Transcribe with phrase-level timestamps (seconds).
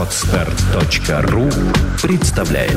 [0.00, 1.50] Отстар.ру
[2.00, 2.72] представляет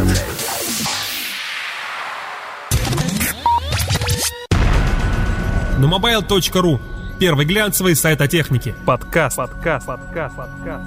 [5.79, 6.81] На mobile.ru
[7.21, 8.75] Первый глянцевый сайт о технике.
[8.85, 9.37] Подкаст.
[9.37, 9.87] Подкаст.
[9.87, 10.35] Подкаст.
[10.35, 10.83] Подкаст.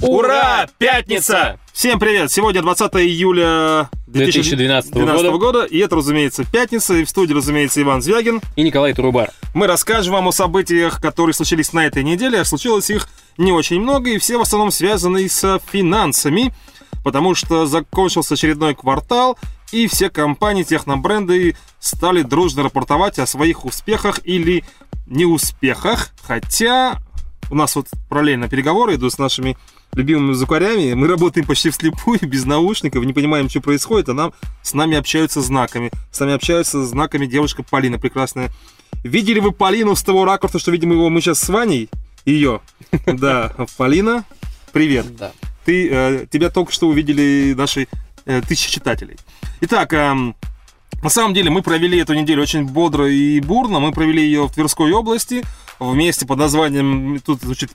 [0.00, 0.66] Ура!
[0.78, 1.59] Пятница!
[1.72, 2.30] Всем привет!
[2.30, 5.38] Сегодня 20 июля 2012 2012 года.
[5.38, 5.64] года.
[5.64, 6.94] И это, разумеется, пятница.
[6.94, 8.40] И в студии, разумеется, Иван Звягин.
[8.56, 9.30] И Николай Турубар.
[9.54, 12.40] Мы расскажем вам о событиях, которые случились на этой неделе.
[12.40, 16.52] А случилось их не очень много, и все в основном связаны с финансами.
[17.04, 19.38] Потому что закончился очередной квартал,
[19.72, 24.64] и все компании, технобренды стали дружно рапортовать о своих успехах или
[25.06, 26.10] неуспехах.
[26.26, 27.00] Хотя
[27.50, 29.56] у нас вот параллельно переговоры идут с нашими
[29.94, 30.94] любимыми звукарями.
[30.94, 35.40] Мы работаем почти вслепую, без наушников, не понимаем, что происходит, а нам с нами общаются
[35.40, 35.90] знаками.
[36.10, 38.50] С нами общаются знаками девушка Полина прекрасная.
[39.02, 41.88] Видели вы Полину с того ракурса, что видим его мы сейчас с Ваней?
[42.24, 42.60] Ее.
[43.06, 44.24] Да, Полина,
[44.72, 45.16] привет.
[45.16, 45.32] Да.
[45.64, 47.88] Ты, э, тебя только что увидели наши
[48.26, 49.16] э, тысячи читателей.
[49.62, 50.34] Итак, эм,
[51.02, 53.80] на самом деле мы провели эту неделю очень бодро и бурно.
[53.80, 55.42] Мы провели ее в Тверской области
[55.78, 57.70] в месте под названием, тут звучит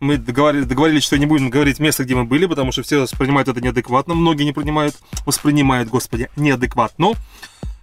[0.00, 3.48] мы договорились, договорились, что не будем говорить место, где мы были, потому что все воспринимают
[3.48, 4.14] это неадекватно.
[4.14, 7.12] Многие не принимают, воспринимают, господи, неадекватно.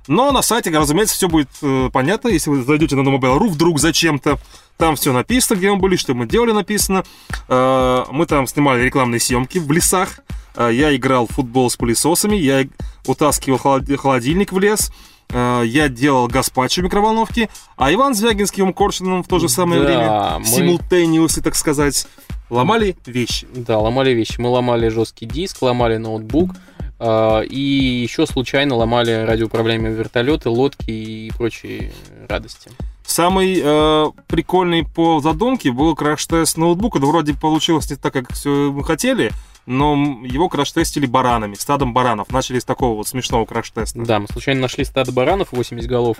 [0.07, 2.29] Но на сайте, разумеется, все будет э, понятно.
[2.29, 4.39] Если вы зайдете на Mobile.ru вдруг зачем-то,
[4.77, 7.03] там все написано, где мы были, что мы делали, написано.
[7.49, 10.21] Э, мы там снимали рекламные съемки в лесах.
[10.55, 12.65] Э, я играл в футбол с пылесосами, я
[13.05, 14.91] утаскивал холод- холодильник в лес.
[15.29, 19.49] Э, Я делал гаспачо в микроволновке, а Иван Звягин с Кивом Коршином в то же
[19.49, 22.07] самое Да, время, мы- симултейниусы, так сказать,
[22.49, 23.47] ломали вещи.
[23.53, 24.39] Да, ломали вещи.
[24.39, 26.51] Мы ломали жесткий диск, ломали ноутбук.
[26.99, 31.91] а, И еще случайно ломали радиоуправляемые вертолеты, лодки и прочие
[32.27, 32.71] радости.
[33.05, 36.99] Самый э, прикольный по задумке был краш-тест ноутбука.
[36.99, 39.31] Да вроде получилось не так, как все мы хотели,
[39.67, 42.31] но его краш-тестили баранами, стадом баранов.
[42.31, 43.99] Начали с такого вот смешного краш-теста.
[44.03, 46.17] Да, мы случайно нашли стадо баранов, 80 голов.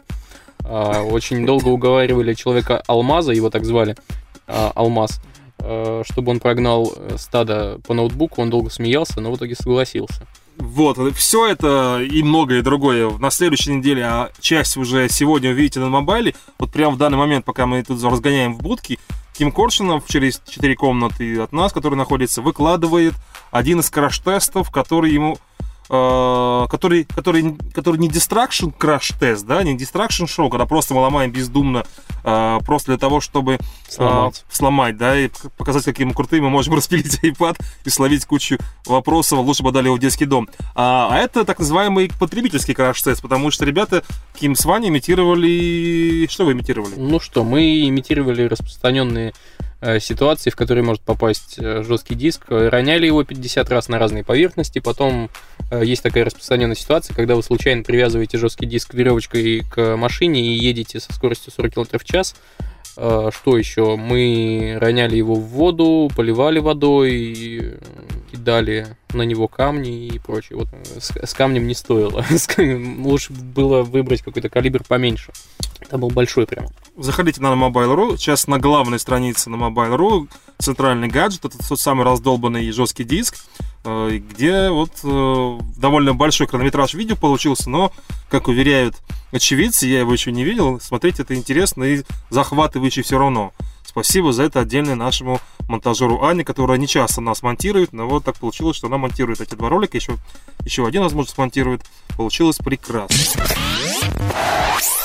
[0.63, 3.95] А, Очень долго уговаривали человека Алмаза, его так звали,
[4.47, 5.21] а, Алмаз,
[5.59, 8.41] а, чтобы он прогнал э, стадо по ноутбуку.
[8.41, 10.27] Он долго смеялся, но в итоге согласился.
[10.57, 15.87] Вот, все это и многое другое на следующей неделе, а часть уже сегодня увидите на
[15.87, 16.33] мобайле.
[16.57, 18.97] Вот прямо в данный момент, пока мы тут разгоняем в будке,
[19.37, 23.13] Ким Коршинов через 4 комнаты от нас, который находится, выкладывает
[23.51, 25.37] один из краш-тестов, который ему
[25.89, 31.31] э, который, который, который не distraction краш-тест, да, не distraction шоу, когда просто мы ломаем
[31.31, 31.85] бездумно,
[32.23, 33.57] э, просто для того, чтобы э,
[33.89, 34.45] Сломать.
[34.49, 39.39] сломать, да, и показать, какие мы крутые, мы можем распилить iPad и словить кучу вопросов,
[39.39, 40.49] лучше бы дали его в детский дом.
[40.75, 44.03] А, а это так называемый потребительский краш-тест, потому что ребята
[44.39, 46.27] Ким с Ваней имитировали...
[46.29, 46.95] Что вы имитировали?
[46.97, 49.33] Ну что, мы имитировали распространенные
[49.99, 54.23] ситуации, в которые может попасть э, жесткий диск, э, роняли его 50 раз на разные
[54.23, 55.29] поверхности, потом
[55.69, 60.57] э, есть такая распространенная ситуация, когда вы случайно привязываете жесткий диск веревочкой к машине и
[60.57, 62.35] едете со скоростью 40 км в час.
[62.95, 63.95] Э, Что еще?
[63.95, 67.77] Мы роняли его в воду, поливали водой,
[68.31, 70.59] кидали на него камни и прочее.
[70.59, 72.23] Вот э, с, с камнем не стоило.
[72.99, 75.31] Лучше было выбрать какой-то калибр поменьше.
[75.81, 76.67] Это был большой прям.
[76.97, 80.27] Заходите на Mobile.ru, сейчас на главной странице на Mobile.ru
[80.59, 83.35] центральный гаджет, это тот самый раздолбанный жесткий диск,
[83.83, 87.91] э, где вот э, довольно большой хронометраж видео получился, но,
[88.29, 88.95] как уверяют
[89.31, 93.53] очевидцы, я его еще не видел, смотреть это интересно и захватывающе все равно.
[93.85, 98.35] Спасибо за это отдельно нашему монтажеру Ане, которая не часто нас монтирует, но вот так
[98.35, 100.17] получилось, что она монтирует эти два ролика, еще,
[100.63, 101.81] еще один, возможно, смонтирует.
[102.15, 103.43] Получилось прекрасно.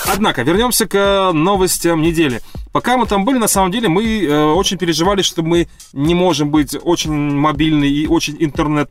[0.06, 2.40] Однако, вернемся к новостям недели.
[2.72, 6.50] Пока мы там были, на самом деле, мы э, очень переживали, что мы не можем
[6.50, 8.90] быть очень мобильны и очень интернет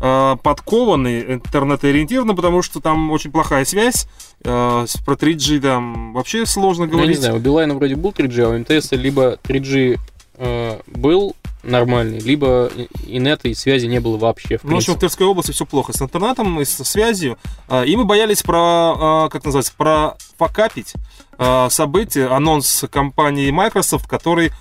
[0.00, 4.06] э, подкованы, интернет-ориентированы, потому что там очень плохая связь.
[4.44, 7.16] Э, про 3G там вообще сложно Ну, я говорить.
[7.16, 9.98] не знаю, у Билайна вроде был 3G, а у МТС либо 3G
[10.38, 13.18] э, был нормальный, либо и- и
[13.54, 14.98] связи не было вообще, в Ну, в общем, в принципе.
[15.00, 17.38] Тверской области все плохо с интернетом и со связью.
[17.68, 20.94] А, И мы боялись про, а, как называется, про покапить
[21.38, 24.52] а, событие, анонс компании Microsoft, который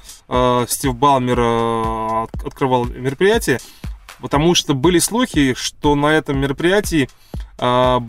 [0.67, 3.59] Стив Балмер от- открывал мероприятие,
[4.21, 7.09] потому что были слухи, что на этом мероприятии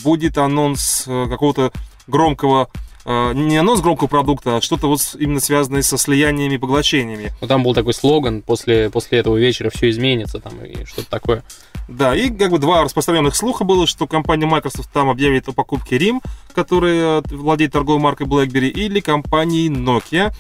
[0.05, 1.73] будет анонс какого-то
[2.07, 2.69] громкого
[3.05, 7.33] не анонс громкого продукта, а что-то вот именно связанное со слияниями и поглощениями.
[7.41, 11.43] Ну, там был такой слоган, после, после этого вечера все изменится, там, и что-то такое.
[11.89, 15.97] Да, и как бы два распространенных слуха было, что компания Microsoft там объявит о покупке
[15.99, 16.21] RIM,
[16.55, 20.33] которая владеет торговой маркой BlackBerry, или компании Nokia.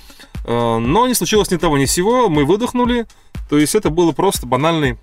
[0.44, 2.28] Э, Но не случилось ни того, ни сего.
[2.28, 3.06] Мы выдохнули.
[3.50, 4.98] То есть это было просто банальный,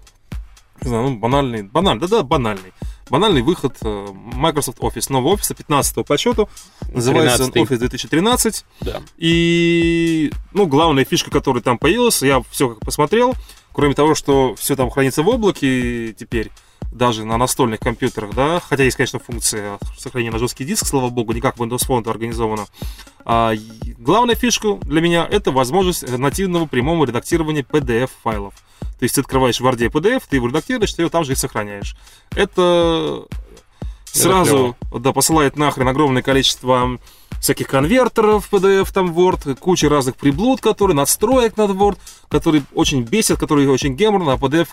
[0.81, 2.73] не знаю, ну, банальный, банальный, да-да, банальный.
[3.09, 6.50] Банальный выход э, Microsoft Office, нового офиса, 15 по счету.
[6.94, 7.63] Называется он 13-й.
[7.63, 8.65] Office 2013.
[8.81, 9.01] Да.
[9.17, 13.33] И, ну, главная фишка, которая там появилась, я все как посмотрел,
[13.73, 16.51] кроме того, что все там хранится в облаке теперь,
[16.91, 21.33] даже на настольных компьютерах, да, хотя есть, конечно, функция сохранения на жесткий диск, слава богу,
[21.33, 22.65] не как Windows Phone это организовано.
[23.25, 23.53] А,
[23.97, 28.53] главная фишка для меня это возможность нативного прямого редактирования PDF-файлов.
[28.99, 31.35] То есть ты открываешь в Word PDF, ты его редактируешь, ты его там же и
[31.35, 31.95] сохраняешь.
[32.35, 33.25] Это
[34.05, 36.99] сразу да, посылает нахрен огромное количество
[37.39, 41.97] всяких конвертеров PDF там Word, куча разных приблуд, которые надстроек над Word,
[42.27, 44.69] которые очень бесят, которые очень геморно, а PDF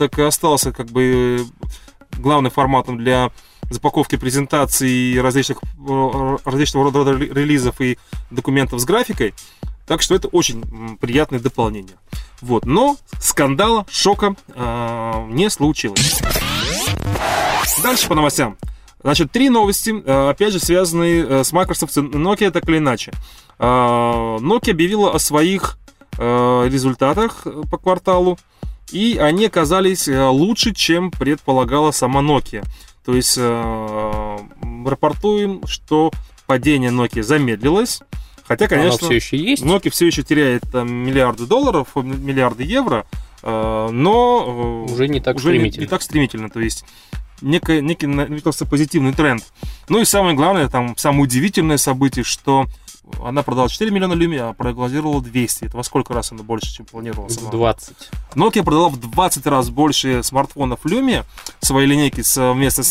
[0.00, 1.44] так и остался как бы
[2.18, 3.30] главным форматом для
[3.68, 7.98] запаковки презентаций различных, э, различного рода рели- релизов и
[8.30, 9.34] документов с графикой.
[9.86, 11.96] Так что это очень приятное дополнение.
[12.40, 12.64] Вот.
[12.64, 16.22] Но скандала, шока э, не случилось.
[17.82, 18.56] Дальше по новостям.
[19.02, 23.12] Значит, три новости, э, опять же, связанные э, с Microsoft и Nokia, так или иначе.
[23.58, 25.76] Nokia объявила о своих
[26.16, 28.38] результатах по кварталу,
[28.92, 32.64] и они оказались э, лучше, чем предполагала сама Nokia.
[33.04, 34.38] То есть э,
[34.84, 36.10] рапортуем, что
[36.46, 38.00] падение Nokia замедлилось,
[38.44, 39.62] хотя, Оно конечно, все еще есть.
[39.62, 43.06] Nokia все еще теряет там, миллиарды долларов, миллиарды евро,
[43.42, 45.82] э, но э, Уже не так уже не- стремительно.
[45.82, 46.84] Не, так стремительно, то есть
[47.42, 49.44] некий, некий наметился позитивный тренд.
[49.88, 52.66] Ну и самое главное, там самое удивительное событие, что
[53.24, 55.64] она продала 4 миллиона люми, а прогнозировала 200.
[55.64, 57.50] Это во сколько раз она больше, чем планировала В сама?
[57.50, 57.96] 20.
[58.34, 61.24] Nokia продала в 20 раз больше смартфонов Lumia
[61.60, 62.36] своей линейки с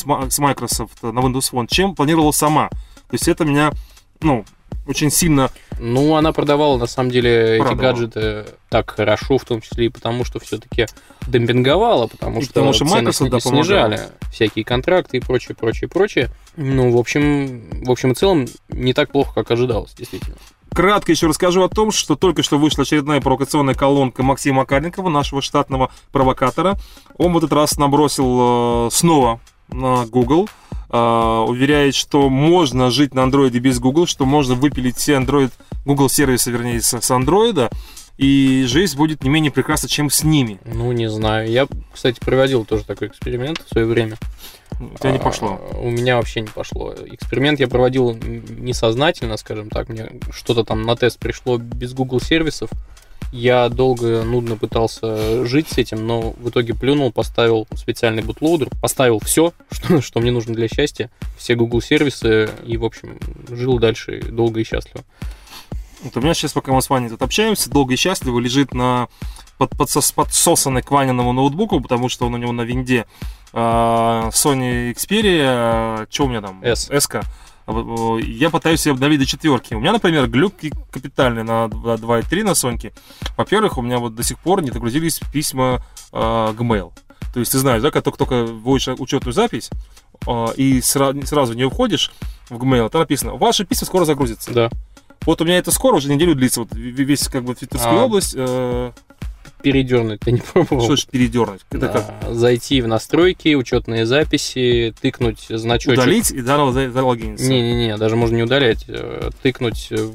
[0.06, 2.68] Ма- с Microsoft на Windows Phone, чем планировала сама.
[2.70, 3.72] То есть это меня,
[4.22, 4.44] ну,
[4.88, 7.94] очень сильно Ну, она продавала, на самом деле, эти Продавала.
[7.94, 10.88] гаджеты так хорошо, в том числе и потому, что все-таки
[11.28, 14.00] демпинговала, потому И что, потому что цены Microsoft, да, снижали
[14.32, 16.30] всякие контракты и прочее, прочее, прочее.
[16.58, 20.36] Ну, в общем, в общем и целом, не так плохо, как ожидалось, действительно.
[20.74, 25.42] Кратко еще расскажу о том, что только что вышла очередная провокационная колонка Максима Карникова, нашего
[25.42, 26.78] штатного провокатора.
[27.18, 29.40] Он в этот раз набросил э, снова
[29.70, 30.50] на Google,
[30.90, 35.52] уверяет, что можно жить на андроиде без Google, что можно выпилить все Android,
[35.86, 37.70] Google сервисы, вернее, с, андроида,
[38.18, 40.60] и жизнь будет не менее прекрасна, чем с ними.
[40.66, 41.50] Ну, не знаю.
[41.50, 44.18] Я, кстати, проводил тоже такой эксперимент в свое время.
[44.80, 45.60] У тебя не пошло.
[45.72, 46.94] А, У меня вообще не пошло.
[47.06, 49.90] Эксперимент я проводил несознательно, скажем так.
[49.90, 52.70] Мне что-то там на тест пришло без Google сервисов.
[53.32, 59.20] Я долго, нудно пытался жить с этим, но в итоге плюнул, поставил специальный бутлоудер, поставил
[59.20, 64.22] все, что, что мне нужно для счастья, все Google сервисы, и, в общем, жил дальше
[64.22, 65.04] долго и счастливо.
[66.02, 69.10] Вот у меня сейчас, пока мы с Ваней тут общаемся, долго и счастливо лежит на
[69.58, 73.06] под, подсос- подсосанной к Ваниному ноутбуку, потому что он у него на винде
[73.52, 76.64] а, Sony Xperia, что у меня там?
[76.64, 76.90] S.
[76.90, 77.24] S-ка.
[77.70, 79.74] А, Я пытаюсь ее обновить до четверки.
[79.74, 82.94] У меня, например, глюки капитальные на 2.3 на Соньке.
[83.38, 86.92] Во-первых, у меня вот до сих пор не загрузились письма э, Gmail.
[87.34, 89.70] То есть ты знаешь, да, когда только вводишь учетную запись
[90.26, 92.12] э, и сра- сразу в нее входишь
[92.50, 94.52] в Gmail, там написано, ваши письма скоро загрузятся.
[94.52, 94.70] Да.
[95.26, 98.06] Вот у меня это скоро, уже неделю длится, вот весь как бы Твиттерская А.
[98.06, 98.34] область.
[98.36, 98.92] э,
[99.62, 100.82] Передернуть ты не пробовал?
[100.84, 101.62] что значит передернуть?
[101.70, 102.34] Это Да, как?
[102.34, 105.94] Зайти в настройки, учетные записи, тыкнуть значочек.
[106.02, 107.50] Удалить и заново за- залогиниться.
[107.50, 110.10] Не-не-не, даже можно не удалять, э, тыкнуть, э,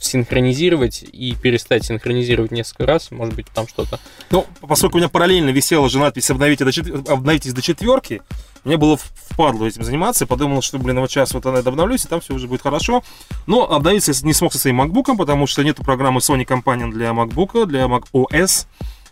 [0.00, 3.98] синхронизировать и перестать синхронизировать несколько раз, может быть, там что-то.
[4.30, 8.22] Ну, поскольку у меня параллельно висела же надпись «Обновите до чет- «Обновитесь до четверки»,
[8.68, 10.24] мне было впадло этим заниматься.
[10.24, 13.02] Я подумал, что, блин, вот сейчас вот я обновлюсь, и там все уже будет хорошо.
[13.46, 17.10] Но обновиться я не смог со своим MacBook, потому что нету программы Sony Companion для
[17.10, 18.66] MacBook, для Mac OS.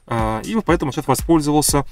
[0.06, 1.84] А, И поэтому сейчас воспользовался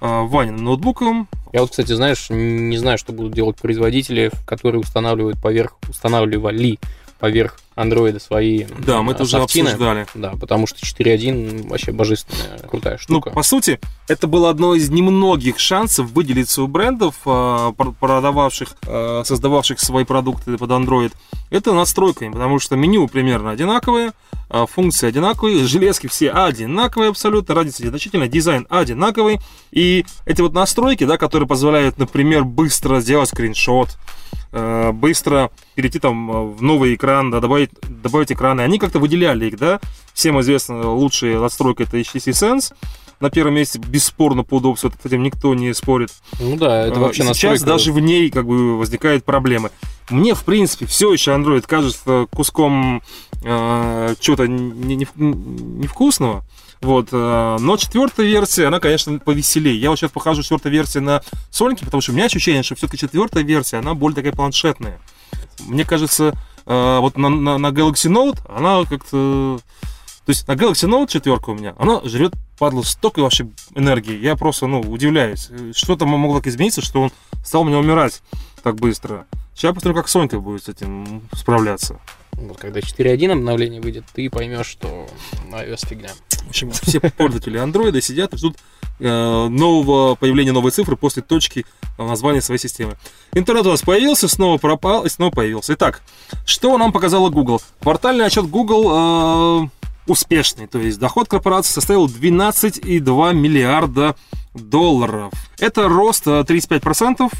[0.00, 1.28] а, Ваниным ноутбуком.
[1.52, 6.78] Я вот, кстати, знаешь, не знаю, что будут делать производители, которые устанавливают поверх, устанавливали
[7.18, 10.06] поверх андроида свои Да, мы это уже обсуждали.
[10.14, 13.30] Да, потому что 4.1 вообще божественная, крутая Ну, штука.
[13.30, 19.80] по сути, это было одно из немногих шансов выделиться у брендов, пр- продававших, а, создававших
[19.80, 21.12] свои продукты под Android.
[21.50, 24.12] Это надстройками, потому что меню примерно одинаковые,
[24.48, 29.40] а, функции одинаковые, железки все одинаковые абсолютно, разница незначительная, дизайн одинаковый.
[29.72, 33.90] И эти вот настройки, да, которые позволяют, например, быстро сделать скриншот,
[34.52, 39.46] э, быстро перейти там э, в новый экран, да, добавить, добавить экраны, они как-то выделяли
[39.46, 39.80] их, да.
[40.14, 42.72] Всем известно, лучшая настройка это HTC Sense,
[43.20, 46.10] на первом месте, бесспорно, по удобству, с этим никто не спорит.
[46.40, 47.66] Ну да, это А, вообще и Сейчас настройка.
[47.66, 49.70] даже в ней как бы возникают проблемы.
[50.08, 53.02] Мне, в принципе, все еще Android кажется куском
[53.42, 56.44] э, чего-то не- не- невкусного.
[56.80, 59.78] Вот, э, но четвертая версия, она, конечно, повеселее.
[59.78, 61.20] Я вот сейчас похожу четвертой версии на
[61.52, 64.98] Sonic, потому что у меня ощущение, что все-таки четвертая версия, она более такая планшетная.
[65.66, 66.34] Мне кажется,
[66.66, 69.58] вот на, на- на Galaxy Note она как-то...
[70.30, 74.16] То есть на Galaxy Note четверка у меня, она жрет, падла, столько вообще энергии.
[74.16, 75.48] Я просто, ну, удивляюсь.
[75.50, 77.12] Э, Что там могло так измениться, что он
[77.44, 78.22] стал у меня умирать
[78.62, 79.26] так быстро.
[79.56, 81.98] Сейчас посмотрю, как Сонька будет с этим справляться.
[82.34, 85.08] Вот когда 4.1 обновление выйдет, ты поймешь, что
[85.50, 86.10] iOS фигня.
[86.44, 88.56] В общем, все пользователи Android сидят и ждут
[89.00, 91.66] э, нового появления новой цифры после точки
[91.98, 92.96] э, названия своей системы.
[93.32, 95.74] Интернет у нас появился, снова пропал и снова появился.
[95.74, 96.02] Итак,
[96.46, 97.60] что нам показала Google?
[97.80, 99.79] Квартальный отчет Google э,
[100.10, 104.16] успешный, то есть доход корпорации составил 12,2 миллиарда
[104.54, 105.32] долларов.
[105.58, 107.32] Это рост э, 35%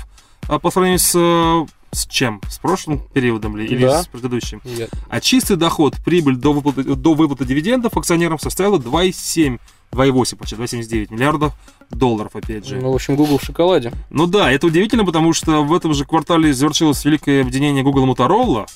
[0.48, 2.40] э, по сравнению с, э, с чем?
[2.48, 3.66] С прошлым периодом ли?
[3.66, 4.02] Или Да.
[4.02, 4.60] с предыдущим?
[4.64, 9.58] Я- А чистый доход, прибыль до выплаты, до выплаты дивидендов акционерам составила 2,7,
[9.92, 11.52] 2,8, почти 2,79 миллиардов
[11.90, 12.76] долларов, опять же.
[12.76, 13.92] Ну, в общем, Google в шоколаде.
[14.10, 18.08] Ну да, это удивительно, потому что в этом же квартале завершилось великое объединение Google и
[18.08, 18.68] Motorola.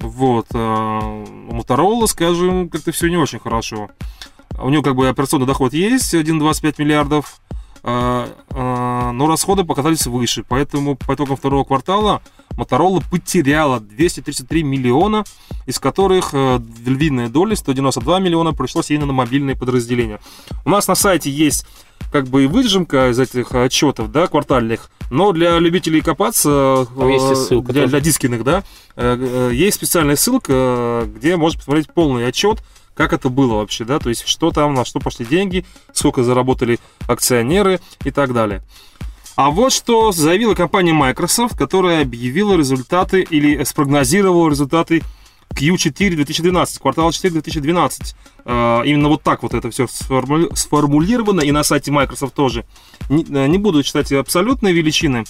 [0.00, 0.46] Вот.
[0.54, 3.90] э, У Motorola, скажем, как-то все не очень хорошо.
[4.60, 7.40] У него как бы операционный доход есть, 1,25 миллиардов,
[7.82, 10.44] но расходы показались выше.
[10.48, 12.22] Поэтому по итогам второго квартала
[12.58, 15.24] Motorola потеряла 233 миллиона,
[15.66, 20.18] из которых э, львиная доля, 192 миллиона, пришлось именно на мобильные подразделения.
[20.64, 21.66] У нас на сайте есть
[22.10, 27.72] как бы и выжимка из этих отчетов, да, квартальных, но для любителей копаться, э, ссылка
[27.72, 27.92] для, тоже.
[27.92, 28.64] для дискиных, да,
[28.96, 29.16] э,
[29.50, 32.62] э, есть специальная ссылка, э, где можно посмотреть полный отчет,
[32.98, 36.80] как это было вообще, да, то есть что там, на что пошли деньги, сколько заработали
[37.06, 38.60] акционеры и так далее.
[39.36, 45.04] А вот что заявила компания Microsoft, которая объявила результаты или спрогнозировала результаты
[45.50, 48.16] Q4 2012, квартал 4 2012.
[48.44, 52.66] Э, Именно вот так вот это все сформулировано, и на сайте Microsoft тоже.
[53.08, 55.24] Не, э, буду читать абсолютные величины,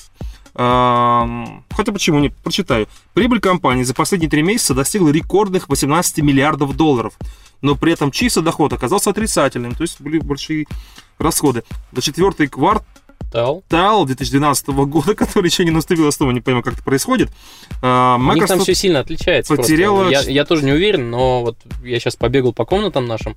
[0.58, 2.30] Эм, Хотя почему не?
[2.30, 2.88] Прочитаю.
[3.14, 7.14] Прибыль компании за последние три месяца достигла рекордных 18 миллиардов долларов.
[7.62, 10.66] Но при этом чистый доход оказался отрицательным, то есть были большие
[11.18, 11.64] расходы.
[11.92, 12.84] За четвертый квартал
[13.32, 13.62] Тал.
[13.68, 17.30] квартал 2012 года, который еще не наступил, снова не пойму, как это происходит.
[17.82, 19.54] а, У них там Microsoft все сильно отличается.
[19.54, 19.72] просто.
[19.72, 23.36] потеряла- Я, я тоже не уверен, но вот я сейчас побегал по комнатам нашим,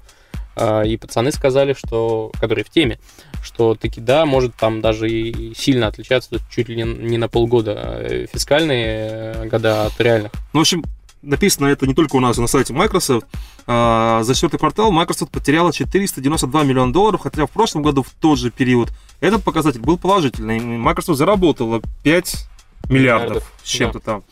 [0.55, 2.99] а, и пацаны сказали, что, которые в теме,
[3.43, 7.97] что таки да, может там даже и сильно отличаться, чуть ли не, не на полгода
[8.01, 10.31] э, фискальные э, года от реальных.
[10.53, 10.83] Ну, в общем,
[11.21, 13.25] написано это не только у нас, на сайте Microsoft.
[13.67, 18.39] А, За четвертый квартал Microsoft потеряла 492 миллиона долларов, хотя в прошлом году в тот
[18.39, 20.59] же период этот показатель был положительный.
[20.59, 22.47] Microsoft заработала 5
[22.89, 24.23] миллиардов Миллиардов, с чем-то там.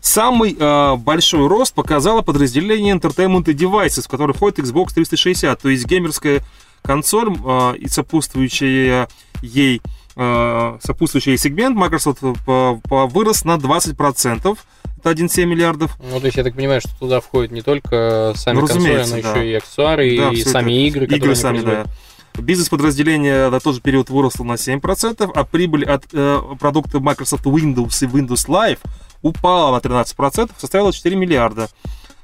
[0.00, 5.86] Самый э, большой рост показало подразделение Entertainment Devices, в которое входит Xbox 360, то есть
[5.86, 6.42] геймерская
[6.82, 9.08] консоль э, и сопутствующая
[9.42, 9.80] ей
[10.14, 14.58] сопутствующий ей сегмент Microsoft по- вырос на 20%,
[14.98, 15.96] это 1,7 миллиардов.
[16.00, 18.98] Ну, то есть я так понимаю, что туда входят не только сами Ну, консоли, но
[19.00, 19.44] разумеется, еще да.
[19.44, 21.86] и аксессуары, Да, и сами игры, Игры сами, производят.
[21.86, 22.42] да.
[22.42, 28.04] Бизнес-подразделение на тот же период выросло на 7%, а прибыль от э, продукта Microsoft Windows
[28.04, 28.78] и Windows Live
[29.22, 31.68] упала на 13%, составила 4 миллиарда.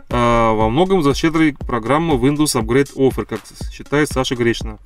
[0.09, 0.15] Э,
[0.53, 3.41] во многом за щедрой программы Windows Upgrade Offer, как
[3.71, 4.79] считает Саша Гречна.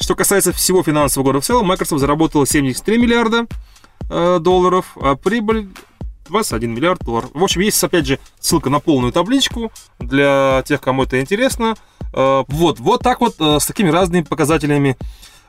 [0.00, 3.46] Что касается всего финансового года в целом, Microsoft заработала 73 миллиарда
[4.08, 5.68] э, долларов, а прибыль
[6.28, 7.30] 21 миллиард долларов.
[7.34, 11.74] В общем, есть, опять же, ссылка на полную табличку для тех, кому это интересно.
[12.12, 14.96] Э, Вот, вот так вот, э, с такими разными показателями.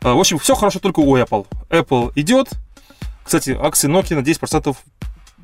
[0.01, 1.46] В общем, все хорошо только у Apple.
[1.70, 2.50] Apple идет.
[3.24, 4.75] Кстати, акции Nokia на 10%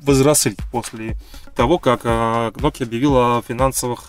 [0.02, 1.16] возросли после
[1.54, 4.06] того, как Nokia объявила о финансовых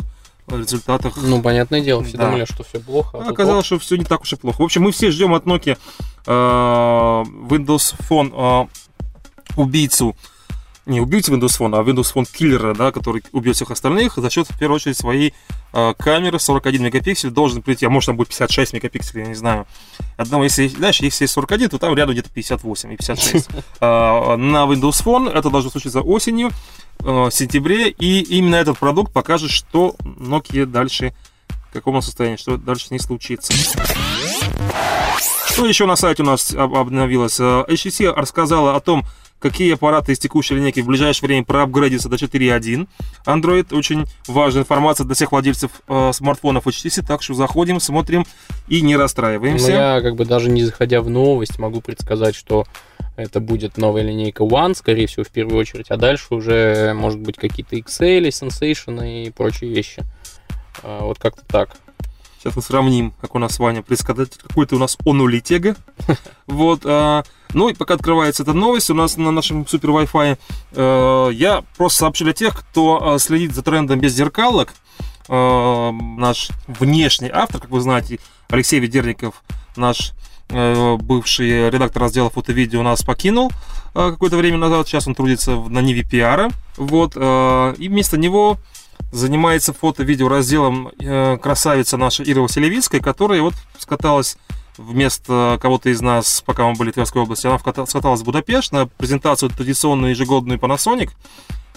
[0.56, 2.25] результатах Ну, понятное дело, все Да.
[2.25, 3.18] думали, что все плохо.
[3.18, 4.62] а тут Оказалось, что все не так уж и плохо.
[4.62, 5.77] В общем, мы все ждем от Nokia
[6.25, 10.16] э, Windows Phone э, убийцу.
[10.86, 14.48] Не убийцу Windows Phone, а Windows Phone киллера, да, который убьет всех остальных за счет,
[14.48, 15.34] в первую очередь, своей
[15.72, 19.68] камеры 41 мегапиксель должен прийти, а может там будет 56 мегапикселей, я не знаю.
[20.18, 23.50] Одного, если, знаешь, если есть 41, то там рядом где-то 58 и 56.
[23.82, 26.52] Э, На Windows Phone это должно случиться осенью,
[27.00, 31.14] в сентябре, и именно этот продукт покажет, что Nokia дальше
[31.70, 33.54] в каком он состоянии, что дальше не случится.
[35.50, 37.40] Что еще на сайте у нас об- обновилось?
[37.40, 39.04] HTC рассказала о том,
[39.39, 42.88] какие аппараты из текущей линейки в ближайшее время проапгрейдятся до 4.1.
[43.25, 48.25] Android очень важная информация для всех владельцев э, смартфонов HTC, так что заходим, смотрим
[48.67, 49.67] и не расстраиваемся.
[49.67, 52.65] Ну, я как бы даже не заходя в новость могу предсказать, что
[53.15, 57.38] это будет новая линейка One, скорее всего, в первую очередь, а дальше уже, может быть,
[57.38, 60.03] какие-то XL, Sensation и прочие вещи.
[60.84, 61.77] А, вот как-то так.
[62.39, 64.39] Сейчас мы сравним, как у нас Ваня предсказатель.
[64.41, 65.75] Какой-то у нас он улетега.
[66.46, 66.82] Вот.
[67.58, 70.38] Ну и пока открывается эта новость, у нас на нашем супер Wi-Fi
[70.74, 74.76] э, я просто сообщу для тех, кто э, следит за трендом без зеркалок.
[75.28, 79.44] Э, наш внешний автор, как вы знаете, Алексей Ведерников,
[79.76, 80.14] наш
[80.50, 83.52] бывший редактор раздела фото-видео, нас покинул
[83.94, 84.88] какое-то время назад.
[84.88, 86.52] Сейчас он трудится на Ниве пиара.
[86.78, 87.18] Вот.
[87.18, 88.58] И вместо него
[89.12, 94.38] занимается фото-видео разделом э, красавица наша Ира Василевицкая, которая вот скаталась
[94.78, 98.88] вместо кого-то из нас, пока мы были в Тверской области, она скаталась в Будапешт на
[98.88, 101.12] презентацию традиционную ежегодную Panasonic,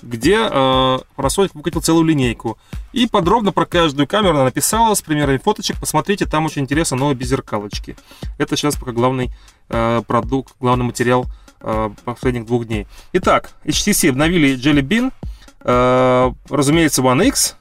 [0.02, 2.58] где э, Panasonic выкатил целую линейку.
[2.92, 5.78] И подробно про каждую камеру она написала с примерами фоточек.
[5.78, 7.96] Посмотрите, там очень интересно новые беззеркалочки.
[8.38, 9.30] Это сейчас пока главный
[9.68, 11.26] э, продукт, главный материал
[11.60, 12.86] э, последних двух дней.
[13.12, 15.12] Итак, HTC обновили Jelly Bean–
[15.62, 17.56] Э, разумеется, One X,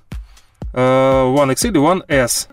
[0.74, 2.50] э, One X или One S.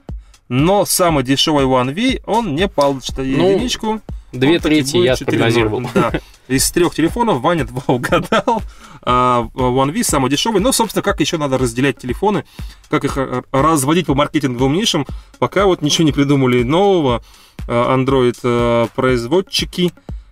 [0.49, 4.01] Но самый дешевый One V, он не получит ну, единичку.
[4.33, 5.83] Две трети я спрогнозировал.
[5.95, 6.13] Да.
[6.49, 8.63] Из трех телефонов Ваня два угадал.
[9.03, 10.61] А, One V самый дешевый.
[10.61, 12.45] Но, собственно, как еще надо разделять телефоны,
[12.89, 15.05] как их э, разводить по маркетинговым нишам,
[15.39, 17.25] пока вот ничего не придумали нового.
[17.67, 19.91] Android-производчики,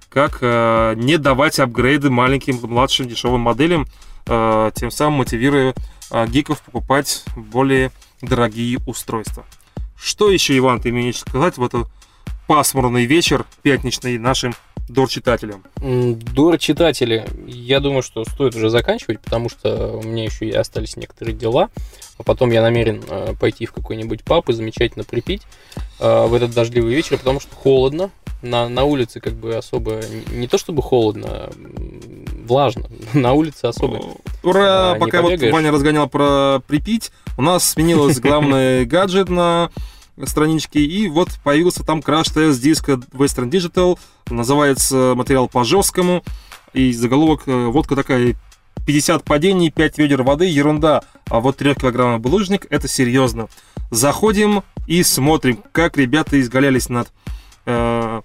[0.09, 0.40] как
[0.97, 3.88] не давать апгрейды маленьким, младшим, дешевым моделям.
[4.25, 5.75] Тем самым мотивируя
[6.28, 7.90] гиков покупать более
[8.23, 9.44] дорогие устройства.
[10.05, 11.87] Что еще, Иван, ты имеешь сказать в этот
[12.47, 14.55] пасмурный вечер пятничный нашим
[14.87, 15.65] Дор-читателям?
[15.81, 21.35] Дор-читатели, я думаю, что стоит уже заканчивать, потому что у меня еще и остались некоторые
[21.35, 21.71] дела.
[22.19, 25.41] А потом я намерен э, пойти в какой-нибудь паб и замечательно припить
[25.99, 28.11] в этот дождливый вечер, потому что холодно.
[28.43, 31.49] На, на улице как бы особо не то чтобы холодно,
[32.45, 32.85] влажно.
[33.15, 34.01] На улице особо.
[34.43, 34.93] Ура!
[34.93, 39.71] А, Пока вот Ваня разгонял про припить, у нас сменилось главный гаджет на
[40.25, 43.98] страничке, и вот появился там краш-тест диска Western Digital,
[44.31, 46.22] называется материал по жесткому,
[46.72, 48.37] и заголовок э, водка такая
[48.87, 51.03] 50 падений, 5 ведер воды, ерунда.
[51.31, 53.48] А вот 3 килограммов булыжник, это серьезно.
[53.90, 57.12] Заходим и смотрим, как ребята изгалялись над
[57.66, 58.20] э,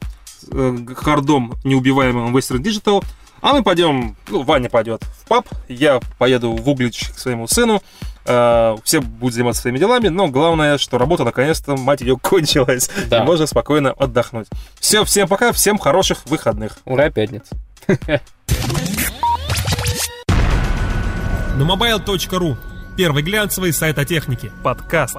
[0.52, 3.04] э, хардом неубиваемым Western Digital.
[3.42, 7.82] А мы пойдем, ну, Ваня пойдет в паб, я поеду в Углич к своему сыну,
[8.26, 13.20] э, все будут заниматься своими делами, но главное, что работа наконец-то, мать ее, кончилась, да.
[13.20, 14.48] и можно спокойно отдохнуть.
[14.80, 16.78] Все, всем пока, всем хороших выходных.
[16.86, 17.56] Ура, пятница.
[21.58, 22.58] На mobile.ru
[23.00, 24.52] Первый глянцевый сайт о технике.
[24.62, 25.16] Подкаст.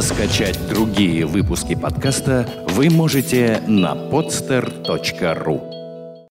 [0.00, 5.75] Скачать другие выпуски подкаста вы можете на podster.ru